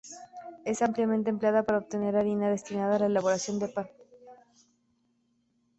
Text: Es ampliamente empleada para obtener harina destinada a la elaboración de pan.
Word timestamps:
Es 0.65 0.81
ampliamente 0.81 1.29
empleada 1.29 1.61
para 1.61 1.77
obtener 1.77 2.15
harina 2.15 2.49
destinada 2.49 2.95
a 2.95 2.99
la 3.01 3.05
elaboración 3.05 3.59
de 3.59 3.67
pan. 3.67 3.85